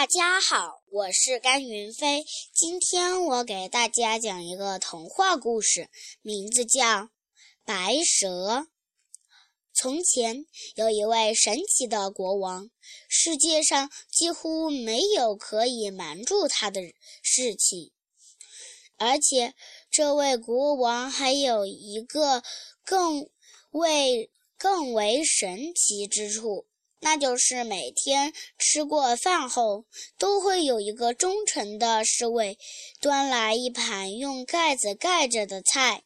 [0.00, 2.24] 大家好，我是甘云飞。
[2.54, 5.90] 今天我给大家讲一个童话故事，
[6.22, 6.80] 名字叫
[7.66, 8.28] 《白蛇》。
[9.74, 12.70] 从前有一位神奇的国王，
[13.10, 16.80] 世界上几乎没有可以瞒住他的
[17.20, 17.92] 事情，
[18.96, 19.54] 而且
[19.90, 22.42] 这位国王还有一个
[22.86, 23.28] 更
[23.72, 26.64] 为更为神奇之处。
[27.00, 29.84] 那就是每天吃过饭后，
[30.18, 32.58] 都会有一个忠诚的侍卫
[33.00, 36.04] 端来一盘用盖子盖着的菜。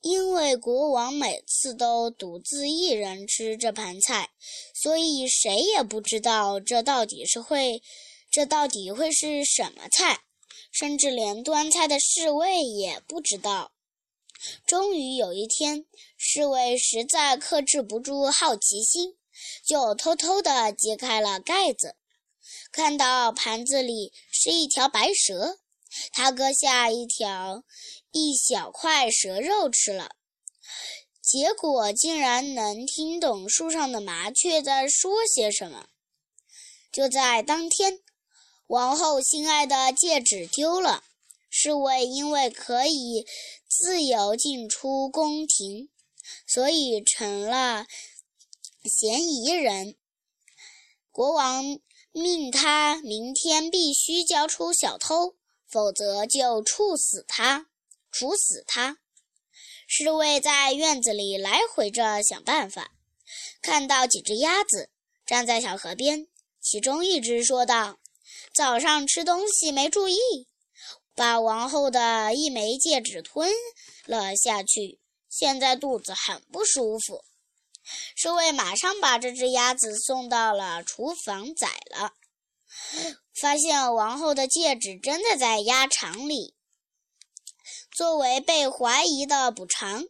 [0.00, 4.30] 因为国王每次都独自一人吃这盘菜，
[4.72, 7.82] 所以谁也不知道这到底是会，
[8.30, 10.20] 这到底会是什么菜，
[10.70, 13.72] 甚至连端菜的侍卫也不知道。
[14.64, 15.84] 终于有一天，
[16.16, 19.16] 侍卫实在克制不住好奇心。
[19.64, 21.96] 就偷偷地揭开了盖子，
[22.72, 25.58] 看到盘子里是一条白蛇。
[26.12, 27.64] 他割下一条
[28.12, 30.10] 一小块蛇肉吃了，
[31.22, 35.88] 结果竟然能听懂树上的麻雀在说些什么。
[36.92, 38.00] 就在当天，
[38.66, 41.04] 王后心爱的戒指丢了，
[41.48, 43.26] 侍卫因为可以
[43.66, 45.88] 自由进出宫廷，
[46.46, 47.86] 所以成了。
[48.88, 49.94] 嫌疑人，
[51.12, 51.78] 国王
[52.10, 55.36] 命他明天必须交出小偷，
[55.66, 57.66] 否则就处死他。
[58.10, 58.98] 处死他！
[59.86, 62.92] 侍卫在院子里来回着想办法，
[63.60, 64.88] 看到几只鸭子
[65.26, 66.26] 站在小河边，
[66.60, 67.98] 其中一只说道
[68.54, 70.16] ：“早上吃东西没注意，
[71.14, 73.52] 把王后的一枚戒指吞
[74.06, 74.98] 了下去，
[75.28, 77.24] 现在肚子很不舒服。”
[78.16, 82.12] 侍卫马上把这只鸭子送到了厨房宰了，
[83.40, 86.54] 发现王后的戒指真的在鸭肠里。
[87.96, 90.04] 作为被怀疑的补偿，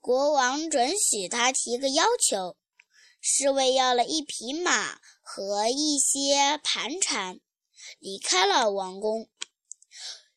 [0.00, 2.56] 国王准许他提个要求。
[3.20, 7.38] 侍卫要了一匹马和一些盘缠，
[8.00, 9.28] 离开了王宫。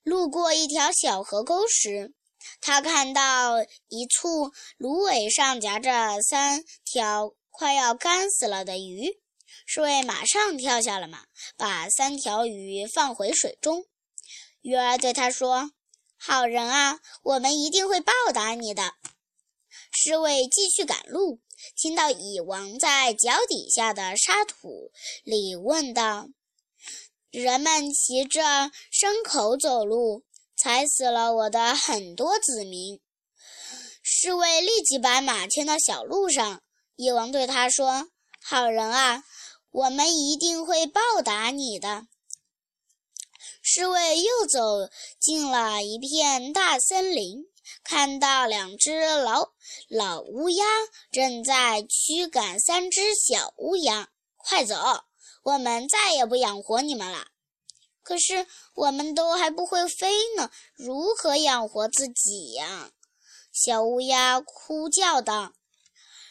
[0.04, 2.14] 路过一条小河沟时，
[2.62, 9.20] 他看到一簇芦苇上夹着三条快要干死了的鱼，
[9.66, 11.26] 侍卫马上跳下了马，
[11.56, 13.86] 把三条鱼放回水中。
[14.62, 15.72] 鱼儿对他说
[16.18, 18.96] ：“好人啊，我们一定会报答你的。”
[19.92, 21.40] 侍卫继续赶路，
[21.78, 24.92] 听到蚁王在脚底下的沙土
[25.24, 26.30] 里问道
[27.32, 28.42] ：“人们骑着
[28.92, 30.26] 牲口走路。”
[30.66, 33.00] 踩死了我的很多子民。
[34.02, 36.64] 侍卫立即把马牵到小路上。
[36.96, 38.08] 野王对他说
[38.42, 39.24] ：“好人啊，
[39.70, 42.08] 我们一定会报答你的。”
[43.62, 44.90] 侍卫又走
[45.20, 47.44] 进了一片大森林，
[47.84, 49.52] 看到两只老
[49.88, 50.66] 老乌鸦
[51.12, 54.10] 正在驱赶三只小乌鸦。
[54.38, 54.76] 快走，
[55.44, 57.28] 我们再也不养活你们了。
[58.06, 58.46] 可是
[58.76, 62.92] 我们都还不会飞呢，如何养活自己呀？
[63.52, 65.54] 小乌鸦哭叫道。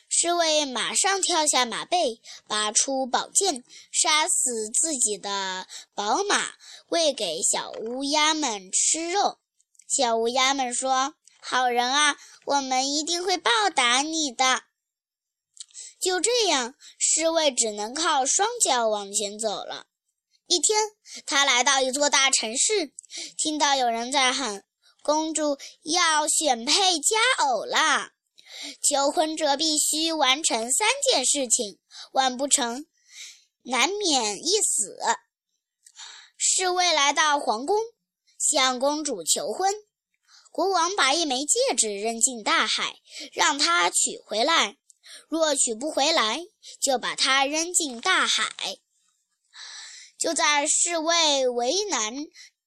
[0.09, 6.53] 侍卫马上跳下马背，拔出宝剑，杀死自己的宝马，
[6.91, 9.41] 喂给小乌鸦们吃肉。
[9.89, 14.63] 小乌鸦们说：“好人啊，我们一定会报答你的。”
[16.01, 19.89] 就这样，侍卫只能靠双脚往前走了。
[20.55, 20.79] 一天，
[21.27, 22.93] 他来到一座大城市，
[23.37, 24.63] 听到有人在喊
[25.03, 28.13] ：“公主要选配佳偶啦！
[28.81, 31.81] 求婚者必须完成三件事情，
[32.13, 32.87] 完不成，
[33.63, 34.97] 难免一死。”
[36.39, 37.77] 侍卫来到皇宫，
[38.39, 39.75] 向公主求婚。
[40.53, 43.01] 国王把一枚戒指扔进大海，
[43.33, 44.77] 让她取回来。
[45.29, 46.41] 若取不回来，
[46.81, 48.79] 就把它扔进大海。
[50.19, 52.15] 就在侍卫为难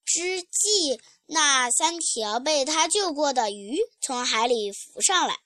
[0.04, 5.36] 之际，那三条被他救过的鱼从海里浮上来，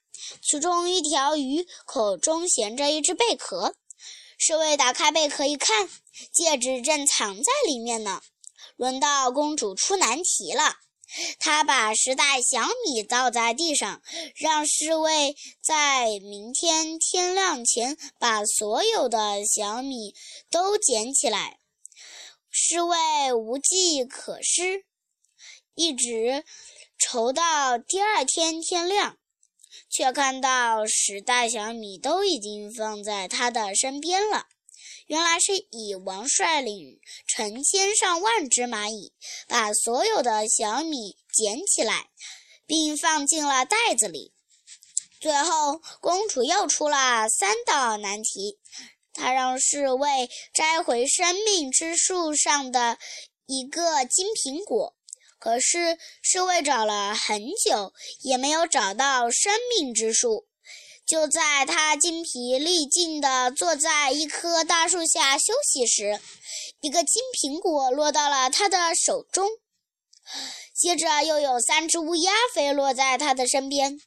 [0.42, 3.74] 其中一条鱼口中衔着一只贝壳。
[4.38, 5.88] 侍卫打开贝壳一看，
[6.32, 8.20] 戒指正藏在里面呢。
[8.76, 10.76] 轮到公主出难题了，
[11.38, 14.02] 她把十袋小米倒在地上，
[14.34, 20.14] 让侍卫在明天天亮前把所有的小米
[20.50, 21.58] 都捡起来。
[22.54, 24.84] 侍卫无计可施，
[25.74, 26.44] 一直
[26.98, 29.16] 愁到第二天天亮，
[29.88, 34.48] 却看到十袋小米都已经放在他的身边了。
[35.06, 39.14] 原来是蚁王率领成千上万只蚂蚁，
[39.48, 42.10] 把所有的小米捡起来，
[42.66, 44.34] 并放进了袋子里。
[45.18, 48.58] 最后，公主又出了三道难题。
[49.12, 52.98] 他让侍卫摘回生命之树上的
[53.46, 54.94] 一个金苹果，
[55.38, 57.92] 可是侍卫找了很久，
[58.22, 60.46] 也没有找到生命之树。
[61.04, 66.20] 就在他精疲力尽地坐在一棵大树下休息时，
[66.80, 69.48] 一个金苹果落到了他的手中。
[70.72, 73.98] 接着，又有三只乌鸦飞落在他的身边，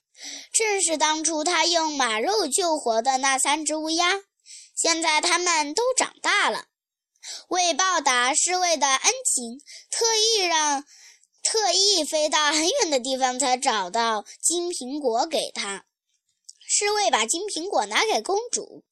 [0.53, 4.21] 正是当初他用马肉救活的那三只乌鸦。
[4.85, 6.65] 现在他们都长大了，
[7.47, 9.59] 为报答侍卫的恩情，
[9.89, 10.85] 特意让
[11.41, 15.85] 特意飞到很远的地方才找到金苹果给他。
[16.67, 18.83] 侍卫把金苹果拿给公主，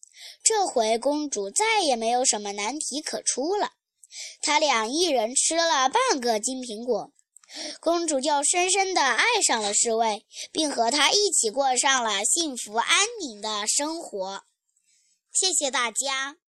[0.44, 3.74] 这回公主再也没有什么难题可出了。
[4.42, 7.12] 他俩一人吃了半个金苹果，
[7.80, 14.42] 公主就深深地爱上了侍卫，并和他一起过上了幸福安宁的生活。
[15.34, 16.43] 谢谢大家。